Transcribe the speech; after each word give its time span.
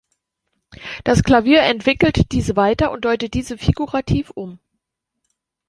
Das 1.03 1.21
Klavier 1.21 1.61
entwickelt 1.61 2.31
diese 2.31 2.55
weiter 2.55 2.89
und 2.89 3.05
deutet 3.05 3.35
diese 3.35 3.55
figurativ 3.59 4.31
um. 4.31 4.57